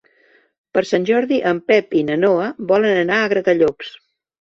[0.77, 3.97] Per Sant Jordi en Pep i na Noa volen anar a Gratallops.